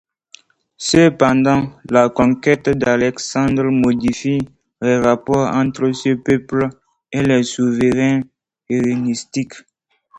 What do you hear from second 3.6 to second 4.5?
modifie